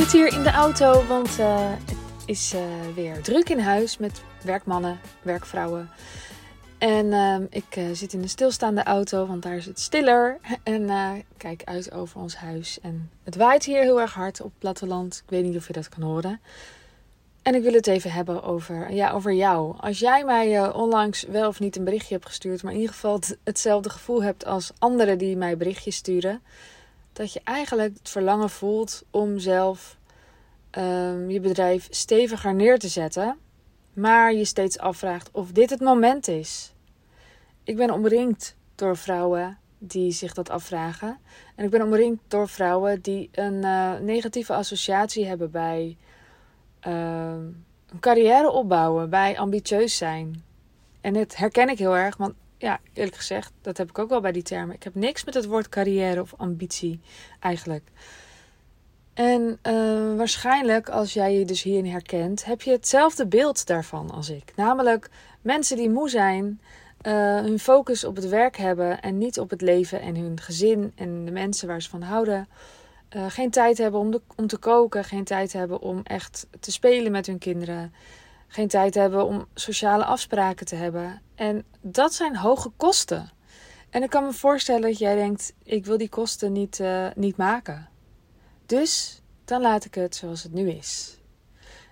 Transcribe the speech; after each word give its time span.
zit 0.00 0.12
hier 0.12 0.32
in 0.32 0.42
de 0.42 0.50
auto, 0.50 1.06
want 1.06 1.38
uh, 1.38 1.70
het 1.86 1.96
is 2.26 2.54
uh, 2.54 2.60
weer 2.94 3.22
druk 3.22 3.48
in 3.48 3.58
huis 3.58 3.98
met 3.98 4.22
werkmannen, 4.44 5.00
werkvrouwen. 5.22 5.90
En 6.78 7.06
uh, 7.06 7.36
ik 7.50 7.80
zit 7.92 8.12
in 8.12 8.22
een 8.22 8.28
stilstaande 8.28 8.82
auto, 8.82 9.26
want 9.26 9.42
daar 9.42 9.56
is 9.56 9.66
het 9.66 9.80
stiller. 9.80 10.38
En 10.62 10.90
kijk 11.36 11.62
uit 11.64 11.92
over 11.92 12.20
ons 12.20 12.36
huis. 12.36 12.80
En 12.80 13.10
het 13.22 13.36
waait 13.36 13.64
hier 13.64 13.82
heel 13.82 14.00
erg 14.00 14.14
hard 14.14 14.40
op 14.40 14.50
het 14.50 14.58
platteland. 14.58 15.22
Ik 15.24 15.30
weet 15.30 15.44
niet 15.44 15.56
of 15.56 15.66
je 15.66 15.72
dat 15.72 15.88
kan 15.88 16.02
horen. 16.02 16.40
En 17.42 17.54
ik 17.54 17.62
wil 17.62 17.72
het 17.72 17.86
even 17.86 18.12
hebben 18.12 18.42
over, 18.42 18.92
ja, 18.92 19.10
over 19.10 19.32
jou. 19.32 19.74
Als 19.78 19.98
jij 19.98 20.24
mij 20.24 20.72
onlangs 20.72 21.22
wel 21.22 21.48
of 21.48 21.60
niet 21.60 21.76
een 21.76 21.84
berichtje 21.84 22.14
hebt 22.14 22.26
gestuurd, 22.26 22.62
maar 22.62 22.72
in 22.72 22.78
ieder 22.78 22.94
geval 22.94 23.20
hetzelfde 23.44 23.90
gevoel 23.90 24.22
hebt 24.22 24.44
als 24.44 24.72
anderen 24.78 25.18
die 25.18 25.36
mij 25.36 25.56
berichtjes 25.56 25.96
sturen 25.96 26.40
dat 27.12 27.32
je 27.32 27.40
eigenlijk 27.44 27.94
het 27.98 28.08
verlangen 28.08 28.50
voelt 28.50 29.02
om 29.10 29.38
zelf 29.38 29.96
um, 30.78 31.30
je 31.30 31.40
bedrijf 31.40 31.86
steviger 31.90 32.54
neer 32.54 32.78
te 32.78 32.88
zetten, 32.88 33.38
maar 33.92 34.32
je 34.32 34.44
steeds 34.44 34.78
afvraagt 34.78 35.28
of 35.32 35.52
dit 35.52 35.70
het 35.70 35.80
moment 35.80 36.28
is. 36.28 36.74
Ik 37.64 37.76
ben 37.76 37.90
omringd 37.90 38.56
door 38.74 38.96
vrouwen 38.96 39.58
die 39.78 40.12
zich 40.12 40.34
dat 40.34 40.50
afvragen. 40.50 41.18
En 41.56 41.64
ik 41.64 41.70
ben 41.70 41.82
omringd 41.82 42.20
door 42.28 42.48
vrouwen 42.48 43.00
die 43.00 43.28
een 43.32 43.62
uh, 43.64 43.98
negatieve 43.98 44.52
associatie 44.52 45.26
hebben 45.26 45.50
bij 45.50 45.96
uh, 46.86 47.34
een 47.86 48.00
carrière 48.00 48.50
opbouwen, 48.50 49.10
bij 49.10 49.38
ambitieus 49.38 49.96
zijn. 49.96 50.44
En 51.00 51.12
dit 51.12 51.36
herken 51.36 51.68
ik 51.68 51.78
heel 51.78 51.96
erg, 51.96 52.16
want 52.16 52.34
ja, 52.58 52.80
eerlijk 52.92 53.16
gezegd, 53.16 53.52
dat 53.60 53.76
heb 53.76 53.88
ik 53.88 53.98
ook 53.98 54.08
wel 54.08 54.20
bij 54.20 54.32
die 54.32 54.42
termen. 54.42 54.74
Ik 54.74 54.82
heb 54.82 54.94
niks 54.94 55.24
met 55.24 55.34
het 55.34 55.46
woord 55.46 55.68
carrière 55.68 56.20
of 56.20 56.34
ambitie 56.36 57.00
eigenlijk. 57.40 57.90
En 59.20 59.58
uh, 59.66 60.16
waarschijnlijk, 60.16 60.88
als 60.88 61.12
jij 61.12 61.38
je 61.38 61.44
dus 61.44 61.62
hierin 61.62 61.86
herkent, 61.86 62.44
heb 62.44 62.62
je 62.62 62.70
hetzelfde 62.70 63.26
beeld 63.26 63.66
daarvan 63.66 64.10
als 64.10 64.30
ik. 64.30 64.52
Namelijk 64.56 65.10
mensen 65.40 65.76
die 65.76 65.90
moe 65.90 66.08
zijn, 66.08 66.60
uh, 67.02 67.12
hun 67.40 67.58
focus 67.58 68.04
op 68.04 68.16
het 68.16 68.28
werk 68.28 68.56
hebben 68.56 69.00
en 69.00 69.18
niet 69.18 69.38
op 69.38 69.50
het 69.50 69.60
leven 69.60 70.00
en 70.00 70.16
hun 70.16 70.40
gezin 70.40 70.92
en 70.94 71.24
de 71.24 71.30
mensen 71.30 71.68
waar 71.68 71.82
ze 71.82 71.88
van 71.88 72.02
houden. 72.02 72.48
Uh, 73.16 73.24
geen 73.28 73.50
tijd 73.50 73.78
hebben 73.78 74.00
om, 74.00 74.20
om 74.36 74.46
te 74.46 74.58
koken, 74.58 75.04
geen 75.04 75.24
tijd 75.24 75.52
hebben 75.52 75.80
om 75.80 76.00
echt 76.02 76.46
te 76.60 76.72
spelen 76.72 77.12
met 77.12 77.26
hun 77.26 77.38
kinderen 77.38 77.94
geen 78.48 78.68
tijd 78.68 78.94
hebben 78.94 79.26
om 79.26 79.46
sociale 79.54 80.04
afspraken 80.04 80.66
te 80.66 80.76
hebben. 80.76 81.22
En 81.34 81.64
dat 81.80 82.14
zijn 82.14 82.36
hoge 82.36 82.70
kosten. 82.76 83.30
En 83.90 84.02
ik 84.02 84.10
kan 84.10 84.24
me 84.24 84.32
voorstellen 84.32 84.82
dat 84.82 84.98
jij 84.98 85.14
denkt: 85.14 85.54
ik 85.64 85.86
wil 85.86 85.98
die 85.98 86.08
kosten 86.08 86.52
niet, 86.52 86.82
niet 87.14 87.36
maken. 87.36 87.88
Dus 88.70 89.22
dan 89.44 89.60
laat 89.60 89.84
ik 89.84 89.94
het 89.94 90.16
zoals 90.16 90.42
het 90.42 90.52
nu 90.52 90.70
is. 90.70 91.18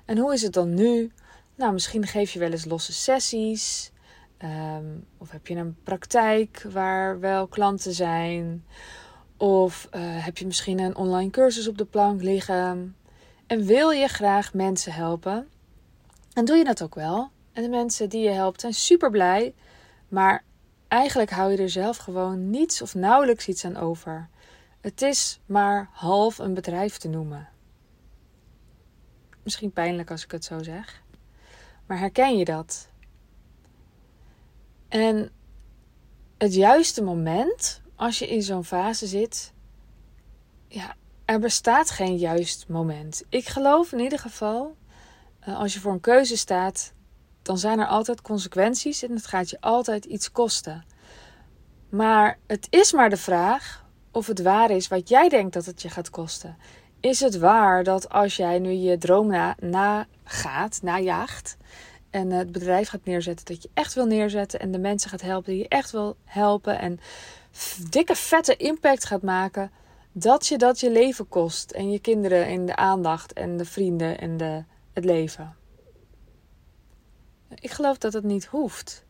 En 0.05 0.19
hoe 0.19 0.33
is 0.33 0.43
het 0.43 0.53
dan 0.53 0.75
nu? 0.75 1.13
Nou, 1.55 1.73
misschien 1.73 2.07
geef 2.07 2.31
je 2.31 2.39
wel 2.39 2.51
eens 2.51 2.65
losse 2.65 2.93
sessies. 2.93 3.93
Um, 4.43 5.07
of 5.17 5.31
heb 5.31 5.47
je 5.47 5.55
een 5.55 5.77
praktijk 5.83 6.67
waar 6.71 7.21
wel 7.21 7.47
klanten 7.47 7.93
zijn. 7.93 8.65
Of 9.37 9.89
uh, 9.95 10.01
heb 10.25 10.39
je 10.39 10.47
misschien 10.47 10.79
een 10.79 10.97
online 10.97 11.31
cursus 11.31 11.69
op 11.69 11.79
de 11.79 11.85
plank 11.85 12.23
liggen. 12.23 12.97
En 13.47 13.65
wil 13.65 13.91
je 13.91 14.09
graag 14.09 14.55
mensen 14.55 14.93
helpen? 14.93 15.49
En 16.33 16.45
doe 16.45 16.57
je 16.57 16.65
dat 16.65 16.83
ook 16.83 16.95
wel. 16.95 17.31
En 17.53 17.63
de 17.63 17.69
mensen 17.69 18.09
die 18.09 18.23
je 18.23 18.31
helpt 18.31 18.61
zijn 18.61 18.75
super 18.75 19.11
blij. 19.11 19.55
Maar 20.09 20.45
eigenlijk 20.89 21.31
hou 21.31 21.51
je 21.51 21.59
er 21.59 21.71
zelf 21.71 21.97
gewoon 21.97 22.51
niets 22.51 22.83
of 22.83 22.95
nauwelijks 22.95 23.49
iets 23.49 23.65
aan 23.65 23.77
over. 23.77 24.29
Het 24.89 25.03
is 25.03 25.41
maar 25.47 25.89
half 25.93 26.39
een 26.39 26.55
bedrijf 26.55 26.97
te 26.97 27.09
noemen. 27.09 27.49
Misschien 29.43 29.73
pijnlijk 29.73 30.11
als 30.11 30.25
ik 30.25 30.31
het 30.31 30.45
zo 30.45 30.63
zeg. 30.63 31.03
Maar 31.87 31.99
herken 31.99 32.39
je 32.39 32.45
dat? 32.45 32.89
En 34.89 35.31
het 36.39 36.55
juiste 36.55 37.03
moment, 37.03 37.83
als 37.97 38.19
je 38.19 38.29
in 38.29 38.43
zo'n 38.43 38.65
fase 38.65 39.07
zit, 39.07 39.53
ja, 40.69 40.95
er 41.25 41.39
bestaat 41.41 41.91
geen 41.91 42.17
juist 42.17 42.69
moment. 42.69 43.23
Ik 43.29 43.49
geloof 43.49 43.93
in 43.93 43.99
ieder 43.99 44.19
geval 44.19 44.77
eh, 45.41 45.59
als 45.59 45.75
je 45.75 45.81
voor 45.81 45.93
een 45.93 46.01
keuze 46.01 46.37
staat, 46.37 46.93
dan 47.43 47.59
zijn 47.59 47.79
er 47.79 47.87
altijd 47.87 48.23
consequenties 48.23 49.03
en 49.03 49.11
het 49.11 49.27
gaat 49.27 49.51
je 49.51 49.61
altijd 49.61 50.05
iets 50.05 50.33
kosten. 50.33 50.85
Maar 51.89 52.39
het 52.47 52.67
is 52.71 52.93
maar 52.93 53.11
de 53.11 53.17
vraag 53.17 53.87
of 54.19 54.27
het 54.27 54.43
waar 54.43 54.71
is 54.71 54.89
wat 54.89 55.09
jij 55.09 55.29
denkt 55.29 55.53
dat 55.53 55.65
het 55.65 55.83
je 55.83 55.89
gaat 55.89 56.11
kosten. 56.11 56.57
Is 57.01 57.21
het 57.21 57.39
waar 57.39 57.85
dat 57.85 58.09
als 58.09 58.37
jij 58.37 58.59
nu 58.59 58.71
je 58.71 58.99
droom 58.99 59.27
na, 59.27 59.57
nagaat, 59.61 60.83
najaagt 60.83 61.57
en 62.11 62.31
het 62.31 62.53
bedrijf 62.53 62.89
gaat 62.89 63.05
neerzetten 63.05 63.47
dat 63.47 63.63
je 63.63 63.71
echt 63.75 63.95
wil 63.95 64.07
neerzetten 64.07 64.61
en 64.61 64.71
de 64.71 64.79
mensen 64.79 65.11
gaat 65.11 65.21
helpen 65.21 65.53
die 65.53 65.63
je 65.63 65.69
echt 65.69 65.91
wil 65.91 66.17
helpen 66.25 66.79
en 66.79 67.01
dikke 67.91 68.15
vette 68.15 68.57
impact 68.57 69.05
gaat 69.05 69.23
maken, 69.23 69.71
dat 70.13 70.47
je 70.47 70.59
dat 70.59 70.81
je 70.81 70.91
leven 70.91 71.29
kost 71.29 71.71
en 71.71 71.91
je 71.91 71.99
kinderen 71.99 72.47
en 72.47 72.67
de 72.67 72.77
aandacht 72.77 73.33
en 73.33 73.57
de 73.57 73.65
vrienden 73.65 74.19
en 74.19 74.37
de 74.37 74.65
het 74.93 75.05
leven. 75.05 75.57
Ik 77.55 77.71
geloof 77.71 77.99
dat 77.99 78.13
het 78.13 78.25
niet 78.25 78.45
hoeft. 78.45 79.05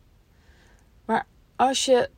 Maar 1.05 1.25
als 1.55 1.85
je 1.85 2.09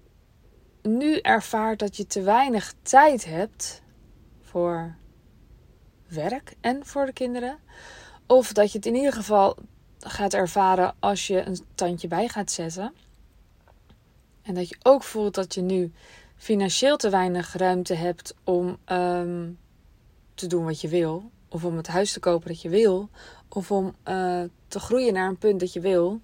nu 0.82 1.18
ervaart 1.18 1.80
dat 1.80 1.98
je 1.98 2.08
te 2.08 2.22
weinig 2.22 2.74
tijd 2.82 3.26
hebt 3.26 3.82
voor 4.42 4.96
werk 6.08 6.56
en 6.62 6.86
voor 6.86 7.06
de 7.06 7.14
kinderen, 7.14 7.58
of 8.28 8.54
dat 8.54 8.72
je 8.72 8.78
het 8.78 8.88
in 8.88 8.96
ieder 8.96 9.14
geval 9.14 9.58
gaat 10.00 10.34
ervaren 10.34 10.96
als 11.00 11.28
je 11.28 11.46
een 11.46 11.60
tandje 11.76 12.08
bij 12.08 12.28
gaat 12.28 12.52
zetten, 12.52 12.94
en 14.42 14.54
dat 14.54 14.70
je 14.70 14.78
ook 14.84 15.04
voelt 15.04 15.36
dat 15.36 15.54
je 15.54 15.62
nu 15.62 15.92
financieel 16.36 16.98
te 16.98 17.10
weinig 17.10 17.54
ruimte 17.54 17.94
hebt 17.94 18.36
om 18.44 18.78
um, 18.92 19.60
te 20.34 20.48
doen 20.48 20.66
wat 20.66 20.82
je 20.82 20.88
wil, 20.88 21.32
of 21.50 21.66
om 21.66 21.78
het 21.78 21.88
huis 21.88 22.14
te 22.14 22.20
kopen 22.20 22.48
dat 22.48 22.62
je 22.62 22.70
wil, 22.70 23.10
of 23.50 23.72
om 23.72 23.86
uh, 23.86 24.44
te 24.68 24.80
groeien 24.80 25.14
naar 25.14 25.28
een 25.28 25.38
punt 25.38 25.60
dat 25.60 25.74
je 25.74 25.80
wil, 25.80 26.22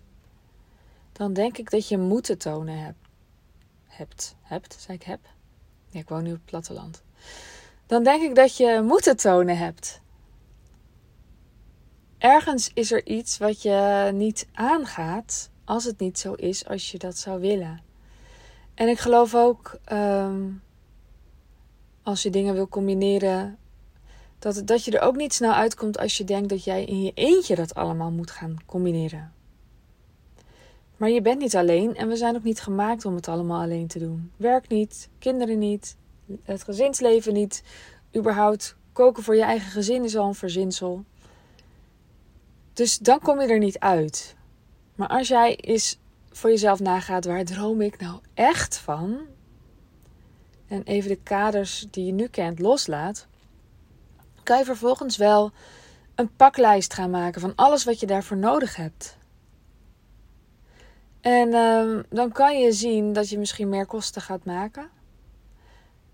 dan 1.12 1.34
denk 1.34 1.58
ik 1.58 1.70
dat 1.70 1.88
je 1.88 1.98
moeten 1.98 2.38
tonen 2.38 2.80
hebt. 2.80 3.07
Hebt, 3.88 4.36
hebt, 4.42 4.76
zei 4.80 4.98
ik 4.98 5.04
heb? 5.04 5.20
Ik 5.92 6.10
woon 6.10 6.24
nu 6.24 6.30
op 6.30 6.36
het 6.36 6.46
platteland. 6.46 7.04
Dan 7.86 8.04
denk 8.04 8.24
ik 8.24 8.36
dat 8.36 8.58
je 8.58 8.82
moeten 8.84 9.18
tonen 9.18 9.58
hebt. 9.58 10.02
Ergens 12.18 12.72
is 12.74 12.92
er 12.92 13.06
iets 13.06 13.38
wat 13.38 13.62
je 13.62 14.10
niet 14.14 14.48
aangaat 14.54 15.50
als 15.66 15.84
het 15.84 16.00
niet 16.00 16.20
zo 16.20 16.34
is 16.34 16.68
als 16.68 16.92
je 16.92 16.98
dat 16.98 17.18
zou 17.18 17.40
willen. 17.40 17.82
En 18.74 18.88
ik 18.88 19.00
geloof 19.00 19.36
ook 19.36 19.80
um, 19.92 20.62
als 22.04 22.24
je 22.24 22.30
dingen 22.30 22.54
wil 22.54 22.68
combineren 22.68 23.58
dat, 24.40 24.62
dat 24.66 24.86
je 24.86 24.92
er 24.92 25.02
ook 25.02 25.16
niet 25.16 25.34
snel 25.34 25.54
uitkomt 25.54 25.98
als 25.98 26.18
je 26.18 26.24
denkt 26.24 26.50
dat 26.50 26.64
jij 26.64 26.84
in 26.84 27.04
je 27.04 27.12
eentje 27.14 27.56
dat 27.56 27.76
allemaal 27.76 28.12
moet 28.12 28.32
gaan 28.32 28.58
combineren. 28.66 29.34
Maar 30.98 31.10
je 31.10 31.22
bent 31.22 31.40
niet 31.40 31.56
alleen 31.56 31.96
en 31.96 32.08
we 32.08 32.16
zijn 32.16 32.36
ook 32.36 32.44
niet 32.44 32.62
gemaakt 32.62 33.06
om 33.06 33.16
het 33.16 33.28
allemaal 33.28 33.62
alleen 33.62 33.88
te 33.88 34.00
doen. 34.00 34.32
Werk 34.38 34.68
niet, 34.68 35.10
kinderen 35.20 35.60
niet, 35.60 35.96
het 36.44 36.64
gezinsleven 36.64 37.34
niet, 37.34 37.64
überhaupt 38.16 38.76
koken 38.94 39.24
voor 39.24 39.36
je 39.36 39.44
eigen 39.44 39.72
gezin 39.72 40.04
is 40.04 40.16
al 40.16 40.28
een 40.28 40.36
verzinsel. 40.36 41.04
Dus 42.74 42.98
dan 42.98 43.20
kom 43.20 43.42
je 43.42 43.48
er 43.48 43.60
niet 43.60 43.80
uit. 43.80 44.36
Maar 44.96 45.08
als 45.08 45.28
jij 45.28 45.56
eens 45.56 46.00
voor 46.32 46.50
jezelf 46.50 46.80
nagaat, 46.80 47.26
waar 47.26 47.44
droom 47.44 47.82
ik 47.82 48.00
nou 48.00 48.20
echt 48.34 48.78
van? 48.78 49.18
En 50.68 50.84
even 50.84 51.10
de 51.10 51.20
kaders 51.24 51.88
die 51.92 52.06
je 52.06 52.12
nu 52.12 52.28
kent 52.28 52.60
loslaat, 52.60 53.28
kan 54.44 54.58
je 54.58 54.66
vervolgens 54.66 55.18
wel 55.18 55.52
een 56.16 56.36
paklijst 56.36 56.94
gaan 56.94 57.10
maken 57.10 57.42
van 57.42 57.56
alles 57.56 57.84
wat 57.84 58.00
je 58.00 58.06
daarvoor 58.06 58.38
nodig 58.38 58.76
hebt. 58.76 59.17
En 61.28 61.54
um, 61.54 62.04
dan 62.10 62.32
kan 62.32 62.60
je 62.60 62.72
zien 62.72 63.14
dat 63.14 63.30
je 63.30 63.38
misschien 63.38 63.70
meer 63.70 63.86
kosten 63.86 64.22
gaat 64.22 64.46
maken. 64.46 64.90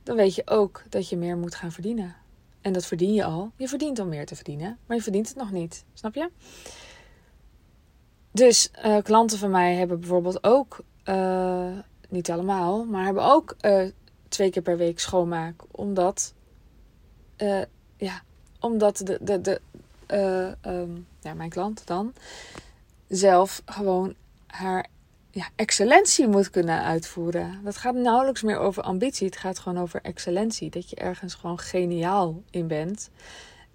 Dan 0.04 0.16
weet 0.16 0.36
je 0.36 0.48
ook 0.48 0.84
dat 0.90 1.10
je 1.10 1.18
meer 1.18 1.38
moet 1.38 1.56
gaan 1.56 1.72
verdienen. 1.72 2.16
En 2.62 2.74
dat 2.74 2.86
verdien 2.86 3.14
je 3.14 3.24
al. 3.24 3.52
Je 3.56 3.68
verdient 3.68 4.00
om 4.00 4.10
meer 4.10 4.26
te 4.26 4.36
verdienen, 4.36 4.78
maar 4.86 4.98
je 4.98 5.04
verdient 5.04 5.28
het 5.28 5.38
nog 5.38 5.52
niet. 5.52 5.86
Snap 5.94 6.16
je? 6.16 6.30
Dus 8.32 8.72
uh, 8.86 8.98
klanten 9.02 9.38
van 9.38 9.52
mij 9.52 9.76
hebben 9.76 10.00
bijvoorbeeld 10.00 10.44
ook, 10.44 10.84
uh, 11.06 11.78
niet 12.10 12.32
allemaal, 12.32 12.86
maar 12.86 13.06
hebben 13.06 13.24
ook 13.24 13.56
uh, 13.62 13.88
twee 14.28 14.50
keer 14.50 14.62
per 14.62 14.78
week 14.78 15.00
schoonmaak. 15.00 15.64
Omdat 15.72 16.34
ja, 17.98 18.22
omdat 18.60 18.98
de, 18.98 19.20
de, 19.22 19.42
de, 19.42 19.62
um, 20.66 21.08
ja, 21.20 21.34
mijn 21.34 21.50
klant 21.50 21.88
dan 21.88 22.14
zelf 23.08 23.62
gewoon 23.66 24.16
haar 24.48 24.92
ja, 25.36 25.50
excellentie 25.56 26.28
moet 26.28 26.50
kunnen 26.50 26.84
uitvoeren. 26.84 27.60
Dat 27.64 27.78
gaat 27.78 27.96
nauwelijks 27.96 28.42
meer 28.42 28.58
over 28.58 28.84
ambitie. 28.84 29.26
Het 29.26 29.38
gaat 29.38 29.60
gewoon 29.60 29.82
over 29.82 30.02
excellentie. 30.02 30.70
Dat 30.70 30.90
je 30.90 30.96
ergens 30.96 31.34
gewoon 31.34 31.60
geniaal 31.60 32.44
in 32.50 32.68
bent. 32.68 33.10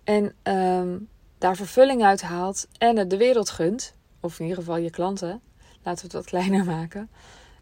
En 0.04 0.34
ehm, 0.42 0.98
daar 1.38 1.56
vervulling 1.56 2.04
uit 2.04 2.22
haalt 2.22 2.68
en 2.78 2.96
het 2.96 3.10
de 3.10 3.16
wereld 3.16 3.50
gunt. 3.50 3.94
Of 4.20 4.38
in 4.38 4.44
ieder 4.44 4.58
geval 4.58 4.76
je 4.76 4.90
klanten. 4.90 5.40
Laten 5.82 6.00
we 6.00 6.06
het 6.06 6.12
wat 6.12 6.24
kleiner 6.24 6.64
maken. 6.64 7.10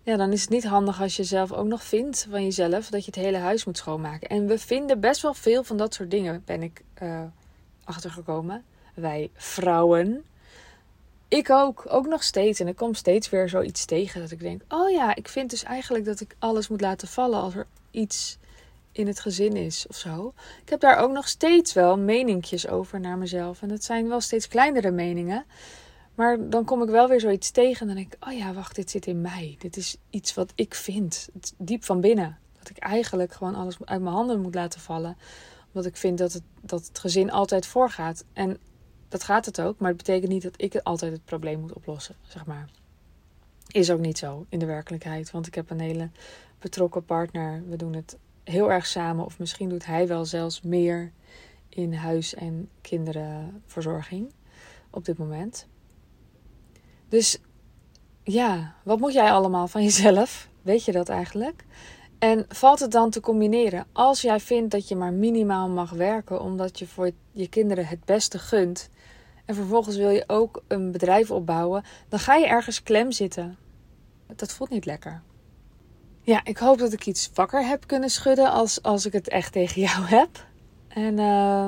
Ja, 0.02 0.16
dan 0.16 0.32
is 0.32 0.40
het 0.40 0.50
niet 0.50 0.66
handig 0.66 1.00
als 1.00 1.16
je 1.16 1.24
zelf 1.24 1.52
ook 1.52 1.66
nog 1.66 1.82
vindt 1.82 2.26
van 2.30 2.42
jezelf 2.42 2.88
dat 2.88 3.04
je 3.04 3.10
het 3.14 3.24
hele 3.24 3.38
huis 3.38 3.64
moet 3.64 3.76
schoonmaken. 3.76 4.28
En 4.28 4.46
we 4.46 4.58
vinden 4.58 5.00
best 5.00 5.22
wel 5.22 5.34
veel 5.34 5.64
van 5.64 5.76
dat 5.76 5.94
soort 5.94 6.10
dingen, 6.10 6.42
ben 6.44 6.62
ik 6.62 6.82
uh, 7.02 7.20
achtergekomen. 7.84 8.64
Wij 8.94 9.30
vrouwen. 9.34 10.24
Ik 11.28 11.50
ook, 11.50 11.84
ook 11.88 12.06
nog 12.06 12.22
steeds. 12.22 12.60
En 12.60 12.68
ik 12.68 12.76
kom 12.76 12.94
steeds 12.94 13.30
weer 13.30 13.48
zoiets 13.48 13.84
tegen 13.84 14.20
dat 14.20 14.30
ik 14.30 14.40
denk: 14.40 14.62
oh 14.68 14.90
ja, 14.90 15.14
ik 15.14 15.28
vind 15.28 15.50
dus 15.50 15.62
eigenlijk 15.62 16.04
dat 16.04 16.20
ik 16.20 16.36
alles 16.38 16.68
moet 16.68 16.80
laten 16.80 17.08
vallen 17.08 17.40
als 17.40 17.54
er 17.54 17.66
iets 17.90 18.38
in 18.92 19.06
het 19.06 19.20
gezin 19.20 19.56
is 19.56 19.86
of 19.88 19.96
zo. 19.96 20.32
Ik 20.62 20.68
heb 20.68 20.80
daar 20.80 20.98
ook 20.98 21.12
nog 21.12 21.28
steeds 21.28 21.72
wel 21.72 21.98
meninkjes 21.98 22.68
over 22.68 23.00
naar 23.00 23.18
mezelf. 23.18 23.62
En 23.62 23.68
dat 23.68 23.84
zijn 23.84 24.08
wel 24.08 24.20
steeds 24.20 24.48
kleinere 24.48 24.90
meningen. 24.90 25.44
Maar 26.14 26.48
dan 26.50 26.64
kom 26.64 26.82
ik 26.82 26.88
wel 26.88 27.08
weer 27.08 27.20
zoiets 27.20 27.50
tegen 27.50 27.80
en 27.80 27.86
dan 27.86 27.96
denk 27.96 28.14
ik, 28.14 28.28
oh 28.28 28.38
ja, 28.38 28.52
wacht, 28.52 28.74
dit 28.74 28.90
zit 28.90 29.06
in 29.06 29.20
mij. 29.20 29.56
Dit 29.58 29.76
is 29.76 29.96
iets 30.10 30.34
wat 30.34 30.52
ik 30.54 30.74
vind, 30.74 31.28
diep 31.56 31.84
van 31.84 32.00
binnen. 32.00 32.38
Dat 32.58 32.70
ik 32.70 32.78
eigenlijk 32.78 33.32
gewoon 33.32 33.54
alles 33.54 33.76
uit 33.84 34.02
mijn 34.02 34.14
handen 34.14 34.40
moet 34.40 34.54
laten 34.54 34.80
vallen. 34.80 35.16
Omdat 35.66 35.86
ik 35.86 35.96
vind 35.96 36.18
dat 36.18 36.32
het, 36.32 36.42
dat 36.60 36.86
het 36.86 36.98
gezin 36.98 37.30
altijd 37.30 37.66
voorgaat. 37.66 38.24
En 38.32 38.58
dat 39.08 39.22
gaat 39.22 39.46
het 39.46 39.60
ook, 39.60 39.78
maar 39.78 39.88
het 39.88 39.96
betekent 39.96 40.32
niet 40.32 40.42
dat 40.42 40.54
ik 40.56 40.76
altijd 40.76 41.12
het 41.12 41.24
probleem 41.24 41.60
moet 41.60 41.72
oplossen, 41.72 42.14
zeg 42.26 42.46
maar. 42.46 42.68
Is 43.66 43.90
ook 43.90 44.00
niet 44.00 44.18
zo 44.18 44.46
in 44.48 44.58
de 44.58 44.66
werkelijkheid, 44.66 45.30
want 45.30 45.46
ik 45.46 45.54
heb 45.54 45.70
een 45.70 45.80
hele 45.80 46.10
betrokken 46.58 47.04
partner. 47.04 47.62
We 47.68 47.76
doen 47.76 47.92
het 47.92 48.16
heel 48.44 48.70
erg 48.70 48.86
samen, 48.86 49.24
of 49.24 49.38
misschien 49.38 49.68
doet 49.68 49.86
hij 49.86 50.08
wel 50.08 50.24
zelfs 50.24 50.62
meer 50.62 51.12
in 51.68 51.94
huis- 51.94 52.34
en 52.34 52.68
kinderenverzorging 52.80 54.32
op 54.90 55.04
dit 55.04 55.18
moment. 55.18 55.66
Dus 57.08 57.38
ja, 58.22 58.74
wat 58.82 58.98
moet 58.98 59.12
jij 59.12 59.30
allemaal 59.30 59.68
van 59.68 59.82
jezelf? 59.82 60.48
Weet 60.62 60.84
je 60.84 60.92
dat 60.92 61.08
eigenlijk? 61.08 61.64
En 62.18 62.44
valt 62.48 62.80
het 62.80 62.90
dan 62.90 63.10
te 63.10 63.20
combineren? 63.20 63.86
Als 63.92 64.20
jij 64.20 64.40
vindt 64.40 64.70
dat 64.70 64.88
je 64.88 64.96
maar 64.96 65.12
minimaal 65.12 65.68
mag 65.68 65.90
werken 65.90 66.40
omdat 66.40 66.78
je 66.78 66.86
voor 66.86 67.10
je 67.32 67.48
kinderen 67.48 67.86
het 67.86 68.04
beste 68.04 68.38
gunt. 68.38 68.88
En 69.44 69.54
vervolgens 69.54 69.96
wil 69.96 70.10
je 70.10 70.24
ook 70.26 70.62
een 70.68 70.92
bedrijf 70.92 71.30
opbouwen, 71.30 71.84
dan 72.08 72.18
ga 72.18 72.34
je 72.34 72.46
ergens 72.46 72.82
klem 72.82 73.12
zitten. 73.12 73.56
Dat 74.36 74.52
voelt 74.52 74.70
niet 74.70 74.84
lekker. 74.84 75.22
Ja, 76.20 76.40
ik 76.44 76.56
hoop 76.56 76.78
dat 76.78 76.92
ik 76.92 77.06
iets 77.06 77.30
wakker 77.34 77.66
heb 77.66 77.86
kunnen 77.86 78.10
schudden 78.10 78.50
als, 78.50 78.82
als 78.82 79.06
ik 79.06 79.12
het 79.12 79.28
echt 79.28 79.52
tegen 79.52 79.80
jou 79.80 80.04
heb. 80.18 80.46
En, 80.88 81.18
uh, 81.18 81.66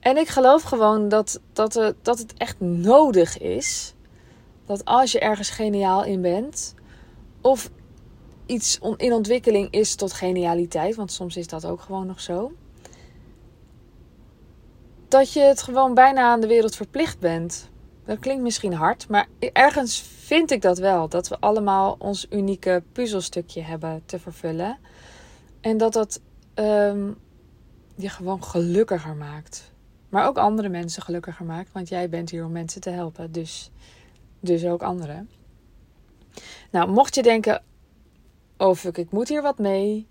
en 0.00 0.16
ik 0.16 0.28
geloof 0.28 0.62
gewoon 0.62 1.08
dat, 1.08 1.40
dat, 1.52 1.74
het, 1.74 1.96
dat 2.02 2.18
het 2.18 2.34
echt 2.34 2.60
nodig 2.60 3.38
is 3.38 3.94
dat 4.64 4.84
als 4.84 5.12
je 5.12 5.20
ergens 5.20 5.50
geniaal 5.50 6.04
in 6.04 6.20
bent, 6.20 6.74
of 7.40 7.70
iets 8.50 8.78
in 8.96 9.12
ontwikkeling 9.12 9.70
is 9.70 9.94
tot 9.94 10.12
genialiteit, 10.12 10.94
want 10.94 11.12
soms 11.12 11.36
is 11.36 11.46
dat 11.46 11.66
ook 11.66 11.80
gewoon 11.80 12.06
nog 12.06 12.20
zo, 12.20 12.52
dat 15.08 15.32
je 15.32 15.40
het 15.40 15.62
gewoon 15.62 15.94
bijna 15.94 16.22
aan 16.22 16.40
de 16.40 16.46
wereld 16.46 16.76
verplicht 16.76 17.18
bent. 17.18 17.68
Dat 18.04 18.18
klinkt 18.18 18.42
misschien 18.42 18.74
hard, 18.74 19.08
maar 19.08 19.28
ergens 19.52 20.00
vind 20.00 20.50
ik 20.50 20.62
dat 20.62 20.78
wel. 20.78 21.08
Dat 21.08 21.28
we 21.28 21.40
allemaal 21.40 21.96
ons 21.98 22.26
unieke 22.30 22.82
puzzelstukje 22.92 23.62
hebben 23.62 24.02
te 24.06 24.18
vervullen. 24.18 24.78
En 25.60 25.76
dat 25.76 25.92
dat 25.92 26.20
um, 26.54 27.18
je 27.94 28.08
gewoon 28.08 28.44
gelukkiger 28.44 29.14
maakt. 29.16 29.72
Maar 30.08 30.26
ook 30.26 30.38
andere 30.38 30.68
mensen 30.68 31.02
gelukkiger 31.02 31.44
maakt. 31.44 31.72
Want 31.72 31.88
jij 31.88 32.08
bent 32.08 32.30
hier 32.30 32.44
om 32.44 32.52
mensen 32.52 32.80
te 32.80 32.90
helpen. 32.90 33.32
Dus 33.32 33.70
dus 34.40 34.64
ook 34.64 34.82
anderen. 34.82 35.30
Nou, 36.70 36.90
mocht 36.90 37.14
je 37.14 37.22
denken: 37.22 37.62
oh 38.60 38.74
fuck, 38.74 38.98
ik 38.98 39.10
moet 39.10 39.28
hier 39.28 39.42
wat 39.42 39.58
mee. 39.58 40.06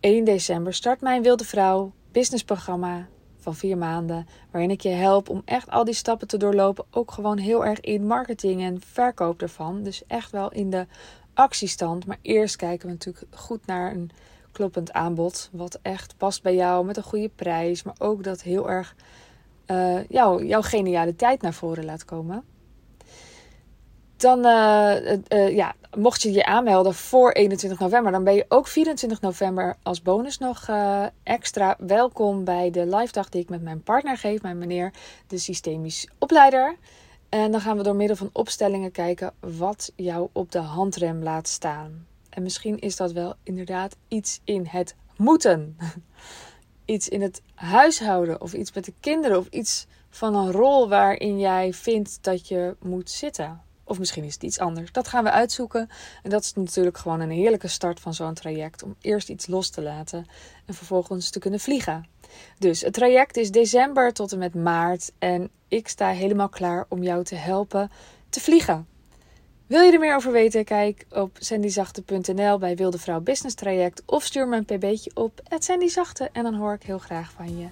1 0.00 0.24
december 0.24 0.74
start 0.74 1.00
mijn 1.00 1.22
Wilde 1.22 1.44
Vrouw 1.44 1.92
businessprogramma 2.12 3.08
van 3.36 3.54
vier 3.54 3.78
maanden. 3.78 4.26
Waarin 4.50 4.70
ik 4.70 4.80
je 4.80 4.88
help 4.88 5.28
om 5.28 5.42
echt 5.44 5.70
al 5.70 5.84
die 5.84 5.94
stappen 5.94 6.28
te 6.28 6.36
doorlopen. 6.36 6.84
Ook 6.90 7.10
gewoon 7.10 7.38
heel 7.38 7.64
erg 7.64 7.80
in 7.80 8.06
marketing 8.06 8.60
en 8.60 8.80
verkoop 8.80 9.42
ervan. 9.42 9.82
Dus 9.82 10.02
echt 10.06 10.30
wel 10.30 10.52
in 10.52 10.70
de 10.70 10.86
actiestand. 11.34 12.06
Maar 12.06 12.18
eerst 12.22 12.56
kijken 12.56 12.86
we 12.86 12.92
natuurlijk 12.92 13.26
goed 13.30 13.66
naar 13.66 13.92
een 13.92 14.10
kloppend 14.52 14.92
aanbod. 14.92 15.48
Wat 15.52 15.78
echt 15.82 16.16
past 16.16 16.42
bij 16.42 16.54
jou 16.54 16.84
met 16.84 16.96
een 16.96 17.02
goede 17.02 17.30
prijs. 17.36 17.82
Maar 17.82 17.96
ook 17.98 18.24
dat 18.24 18.42
heel 18.42 18.70
erg 18.70 18.94
uh, 19.66 20.04
jou, 20.08 20.46
jouw 20.46 20.62
genialiteit 20.62 21.42
naar 21.42 21.54
voren 21.54 21.84
laat 21.84 22.04
komen. 22.04 22.44
Dan, 24.20 24.46
uh, 24.46 25.12
uh, 25.28 25.56
ja, 25.56 25.74
mocht 25.96 26.22
je 26.22 26.32
je 26.32 26.44
aanmelden 26.44 26.94
voor 26.94 27.32
21 27.32 27.78
november, 27.78 28.12
dan 28.12 28.24
ben 28.24 28.34
je 28.34 28.44
ook 28.48 28.68
24 28.68 29.20
november 29.20 29.76
als 29.82 30.02
bonus 30.02 30.38
nog 30.38 30.68
extra 31.22 31.76
welkom 31.78 32.44
bij 32.44 32.70
de 32.70 32.96
live 32.96 33.12
dag 33.12 33.28
die 33.28 33.42
ik 33.42 33.48
met 33.48 33.62
mijn 33.62 33.82
partner 33.82 34.16
geef, 34.16 34.42
mijn 34.42 34.58
meneer, 34.58 34.92
de 35.26 35.38
systemisch 35.38 36.08
opleider. 36.18 36.76
En 37.28 37.50
dan 37.50 37.60
gaan 37.60 37.76
we 37.76 37.82
door 37.82 37.94
middel 37.96 38.16
van 38.16 38.30
opstellingen 38.32 38.92
kijken 38.92 39.32
wat 39.40 39.92
jou 39.96 40.28
op 40.32 40.52
de 40.52 40.58
handrem 40.58 41.22
laat 41.22 41.48
staan. 41.48 42.06
En 42.30 42.42
misschien 42.42 42.78
is 42.78 42.96
dat 42.96 43.12
wel 43.12 43.34
inderdaad 43.42 43.96
iets 44.08 44.40
in 44.44 44.66
het 44.66 44.94
moeten. 45.16 45.76
iets 46.84 47.08
in 47.08 47.22
het 47.22 47.42
huishouden 47.54 48.40
of 48.40 48.52
iets 48.52 48.72
met 48.72 48.84
de 48.84 48.94
kinderen 49.00 49.38
of 49.38 49.46
iets 49.50 49.86
van 50.10 50.34
een 50.34 50.52
rol 50.52 50.88
waarin 50.88 51.38
jij 51.38 51.72
vindt 51.72 52.18
dat 52.22 52.48
je 52.48 52.76
moet 52.80 53.10
zitten. 53.10 53.68
Of 53.90 53.98
misschien 53.98 54.24
is 54.24 54.34
het 54.34 54.42
iets 54.42 54.58
anders. 54.58 54.92
Dat 54.92 55.08
gaan 55.08 55.24
we 55.24 55.30
uitzoeken. 55.30 55.88
En 56.22 56.30
dat 56.30 56.42
is 56.42 56.52
natuurlijk 56.52 56.98
gewoon 56.98 57.20
een 57.20 57.30
heerlijke 57.30 57.68
start 57.68 58.00
van 58.00 58.14
zo'n 58.14 58.34
traject. 58.34 58.82
Om 58.82 58.96
eerst 59.00 59.28
iets 59.28 59.46
los 59.46 59.70
te 59.70 59.82
laten 59.82 60.26
en 60.66 60.74
vervolgens 60.74 61.30
te 61.30 61.38
kunnen 61.38 61.60
vliegen. 61.60 62.06
Dus 62.58 62.80
het 62.80 62.92
traject 62.92 63.36
is 63.36 63.50
december 63.50 64.12
tot 64.12 64.32
en 64.32 64.38
met 64.38 64.54
maart. 64.54 65.12
En 65.18 65.50
ik 65.68 65.88
sta 65.88 66.08
helemaal 66.08 66.48
klaar 66.48 66.86
om 66.88 67.02
jou 67.02 67.24
te 67.24 67.34
helpen 67.34 67.90
te 68.28 68.40
vliegen. 68.40 68.86
Wil 69.66 69.82
je 69.82 69.92
er 69.92 69.98
meer 69.98 70.16
over 70.16 70.32
weten? 70.32 70.64
Kijk 70.64 71.06
op 71.10 71.36
sandyzachte.nl 71.40 72.58
bij 72.58 72.76
Wilde 72.76 72.98
Vrouw 72.98 73.20
Business 73.20 73.54
Traject. 73.54 74.02
Of 74.06 74.24
stuur 74.24 74.48
me 74.48 74.56
een 74.56 74.64
pb'tje 74.64 75.10
op 75.14 75.40
sandyzachte 75.58 76.28
en 76.32 76.42
dan 76.42 76.54
hoor 76.54 76.72
ik 76.72 76.82
heel 76.82 76.98
graag 76.98 77.30
van 77.30 77.58
je. 77.58 77.66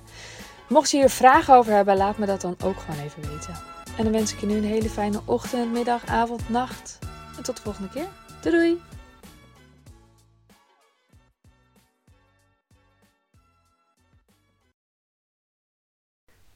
Mocht 0.68 0.90
je 0.90 0.96
hier 0.96 1.10
vragen 1.10 1.54
over 1.54 1.72
hebben, 1.72 1.96
laat 1.96 2.18
me 2.18 2.26
dat 2.26 2.40
dan 2.40 2.56
ook 2.64 2.78
gewoon 2.78 3.04
even 3.04 3.22
weten. 3.22 3.77
En 3.98 4.04
dan 4.04 4.12
wens 4.12 4.32
ik 4.32 4.40
je 4.40 4.46
nu 4.46 4.56
een 4.56 4.64
hele 4.64 4.88
fijne 4.88 5.20
ochtend, 5.24 5.72
middag, 5.72 6.06
avond, 6.06 6.48
nacht. 6.48 6.98
En 7.36 7.42
tot 7.42 7.56
de 7.56 7.62
volgende 7.62 7.88
keer. 7.88 8.08
Doei! 8.40 8.80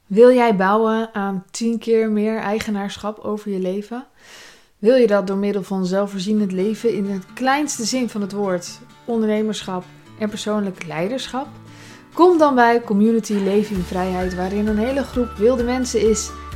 Wil 0.05 0.33
jij 0.33 0.55
bouwen 0.55 1.13
aan 1.13 1.45
10 1.51 1.79
keer 1.79 2.09
meer 2.09 2.37
eigenaarschap 2.37 3.19
over 3.19 3.51
je 3.51 3.59
leven? 3.59 4.07
Wil 4.77 4.95
je 4.95 5.07
dat 5.07 5.27
door 5.27 5.37
middel 5.37 5.63
van 5.63 5.85
zelfvoorzienend 5.85 6.51
leven 6.51 6.93
in 6.93 7.05
het 7.05 7.25
kleinste 7.33 7.83
zin 7.85 8.09
van 8.09 8.21
het 8.21 8.31
woord, 8.31 8.79
ondernemerschap 9.05 9.83
en 10.19 10.29
persoonlijk 10.29 10.85
leiderschap? 10.85 11.47
Kom 12.13 12.37
dan 12.37 12.55
bij 12.55 12.81
Community 12.81 13.33
Leven 13.33 13.83
Vrijheid, 13.83 14.35
waarin 14.35 14.67
een 14.67 14.77
hele 14.77 15.03
groep 15.03 15.31
wilde 15.37 15.63
mensen 15.63 16.09
is 16.09 16.31